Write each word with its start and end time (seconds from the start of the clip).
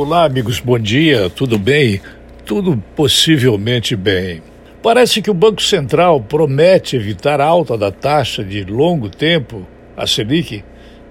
Olá, 0.00 0.26
amigos, 0.26 0.60
bom 0.60 0.78
dia, 0.78 1.28
tudo 1.28 1.58
bem? 1.58 2.00
Tudo 2.46 2.80
possivelmente 2.94 3.96
bem. 3.96 4.40
Parece 4.80 5.20
que 5.20 5.28
o 5.28 5.34
Banco 5.34 5.60
Central 5.60 6.20
promete 6.20 6.94
evitar 6.94 7.40
a 7.40 7.44
alta 7.44 7.76
da 7.76 7.90
taxa 7.90 8.44
de 8.44 8.62
longo 8.62 9.08
tempo, 9.08 9.66
a 9.96 10.06
Selic, 10.06 10.62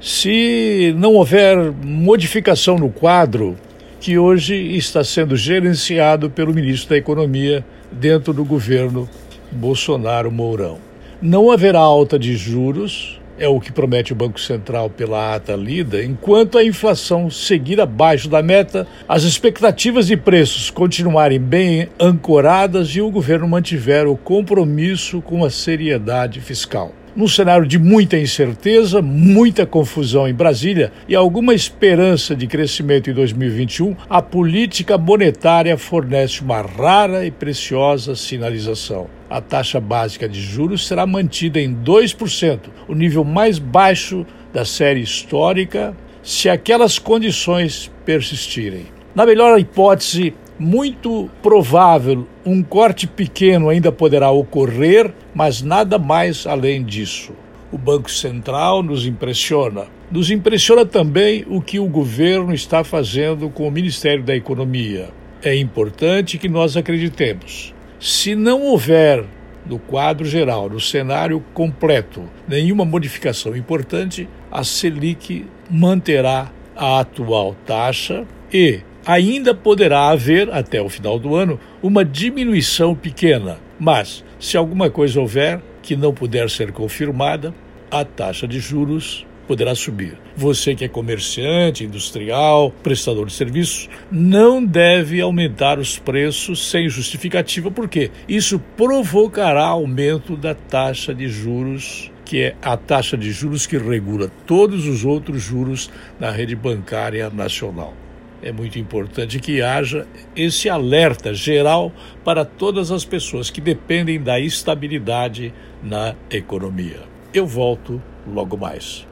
se 0.00 0.94
não 0.96 1.12
houver 1.12 1.70
modificação 1.84 2.78
no 2.78 2.88
quadro 2.88 3.54
que 4.00 4.16
hoje 4.16 4.54
está 4.54 5.04
sendo 5.04 5.36
gerenciado 5.36 6.30
pelo 6.30 6.54
ministro 6.54 6.88
da 6.88 6.96
Economia 6.96 7.62
dentro 7.92 8.32
do 8.32 8.46
governo 8.46 9.06
Bolsonaro 9.52 10.32
Mourão. 10.32 10.78
Não 11.20 11.50
haverá 11.50 11.80
alta 11.80 12.18
de 12.18 12.34
juros, 12.34 13.19
é 13.40 13.48
o 13.48 13.58
que 13.58 13.72
promete 13.72 14.12
o 14.12 14.16
Banco 14.16 14.38
Central 14.38 14.90
pela 14.90 15.34
ata 15.34 15.56
lida, 15.56 16.04
enquanto 16.04 16.58
a 16.58 16.64
inflação 16.64 17.30
seguir 17.30 17.80
abaixo 17.80 18.28
da 18.28 18.42
meta, 18.42 18.86
as 19.08 19.22
expectativas 19.22 20.08
de 20.08 20.16
preços 20.16 20.68
continuarem 20.68 21.40
bem 21.40 21.88
ancoradas 21.98 22.90
e 22.90 23.00
o 23.00 23.10
governo 23.10 23.48
mantiver 23.48 24.06
o 24.06 24.14
compromisso 24.14 25.22
com 25.22 25.42
a 25.42 25.48
seriedade 25.48 26.38
fiscal. 26.38 26.92
Num 27.16 27.26
cenário 27.26 27.66
de 27.66 27.78
muita 27.78 28.18
incerteza, 28.18 29.00
muita 29.00 29.64
confusão 29.66 30.28
em 30.28 30.34
Brasília 30.34 30.92
e 31.08 31.16
alguma 31.16 31.54
esperança 31.54 32.36
de 32.36 32.46
crescimento 32.46 33.10
em 33.10 33.14
2021, 33.14 33.96
a 34.08 34.20
política 34.20 34.98
monetária 34.98 35.76
fornece 35.78 36.42
uma 36.42 36.60
rara 36.60 37.24
e 37.24 37.30
preciosa 37.30 38.14
sinalização 38.14 39.08
a 39.30 39.40
taxa 39.40 39.78
básica 39.78 40.28
de 40.28 40.42
juros 40.42 40.88
será 40.88 41.06
mantida 41.06 41.60
em 41.60 41.72
2%, 41.72 42.58
o 42.88 42.94
nível 42.94 43.22
mais 43.22 43.60
baixo 43.60 44.26
da 44.52 44.64
série 44.64 45.00
histórica, 45.00 45.96
se 46.20 46.48
aquelas 46.50 46.98
condições 46.98 47.90
persistirem. 48.04 48.86
Na 49.14 49.24
melhor 49.24 49.58
hipótese, 49.58 50.34
muito 50.58 51.30
provável, 51.40 52.26
um 52.44 52.62
corte 52.62 53.06
pequeno 53.06 53.68
ainda 53.68 53.92
poderá 53.92 54.30
ocorrer, 54.30 55.12
mas 55.32 55.62
nada 55.62 55.96
mais 55.96 56.46
além 56.46 56.84
disso. 56.84 57.32
O 57.72 57.78
Banco 57.78 58.10
Central 58.10 58.82
nos 58.82 59.06
impressiona. 59.06 59.86
Nos 60.10 60.28
impressiona 60.28 60.84
também 60.84 61.46
o 61.48 61.62
que 61.62 61.78
o 61.78 61.86
governo 61.86 62.52
está 62.52 62.82
fazendo 62.82 63.48
com 63.48 63.68
o 63.68 63.70
Ministério 63.70 64.24
da 64.24 64.34
Economia. 64.34 65.08
É 65.40 65.54
importante 65.56 66.36
que 66.36 66.48
nós 66.48 66.76
acreditemos 66.76 67.72
se 68.00 68.34
não 68.34 68.62
houver 68.62 69.26
no 69.66 69.78
quadro 69.78 70.26
geral, 70.26 70.70
no 70.70 70.80
cenário 70.80 71.44
completo, 71.52 72.24
nenhuma 72.48 72.84
modificação 72.84 73.54
importante, 73.54 74.26
a 74.50 74.64
Selic 74.64 75.46
manterá 75.70 76.50
a 76.74 77.00
atual 77.00 77.54
taxa 77.66 78.26
e 78.50 78.80
ainda 79.06 79.54
poderá 79.54 80.08
haver, 80.08 80.50
até 80.50 80.80
o 80.80 80.88
final 80.88 81.18
do 81.18 81.34
ano, 81.34 81.60
uma 81.82 82.02
diminuição 82.02 82.94
pequena. 82.94 83.58
Mas, 83.78 84.24
se 84.38 84.56
alguma 84.56 84.88
coisa 84.88 85.20
houver 85.20 85.60
que 85.82 85.94
não 85.94 86.12
puder 86.12 86.48
ser 86.48 86.72
confirmada, 86.72 87.54
a 87.90 88.02
taxa 88.02 88.48
de 88.48 88.58
juros 88.60 89.26
poderá 89.50 89.74
subir. 89.74 90.16
Você 90.36 90.76
que 90.76 90.84
é 90.84 90.88
comerciante, 90.88 91.82
industrial, 91.82 92.70
prestador 92.84 93.26
de 93.26 93.32
serviços, 93.32 93.88
não 94.08 94.64
deve 94.64 95.20
aumentar 95.20 95.80
os 95.80 95.98
preços 95.98 96.70
sem 96.70 96.88
justificativa, 96.88 97.68
porque 97.68 98.12
isso 98.28 98.60
provocará 98.76 99.64
aumento 99.64 100.36
da 100.36 100.54
taxa 100.54 101.12
de 101.12 101.28
juros 101.28 102.12
que 102.24 102.42
é 102.42 102.54
a 102.62 102.76
taxa 102.76 103.16
de 103.16 103.32
juros 103.32 103.66
que 103.66 103.76
regula 103.76 104.30
todos 104.46 104.86
os 104.86 105.04
outros 105.04 105.42
juros 105.42 105.90
na 106.20 106.30
rede 106.30 106.54
bancária 106.54 107.28
nacional. 107.28 107.92
É 108.40 108.52
muito 108.52 108.78
importante 108.78 109.40
que 109.40 109.60
haja 109.60 110.06
esse 110.36 110.68
alerta 110.68 111.34
geral 111.34 111.92
para 112.24 112.44
todas 112.44 112.92
as 112.92 113.04
pessoas 113.04 113.50
que 113.50 113.60
dependem 113.60 114.22
da 114.22 114.38
estabilidade 114.38 115.52
na 115.82 116.14
economia. 116.30 117.00
Eu 117.34 117.48
volto 117.48 118.00
logo 118.24 118.56
mais. 118.56 119.04